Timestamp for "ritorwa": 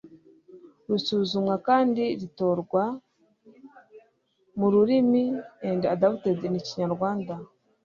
2.21-2.83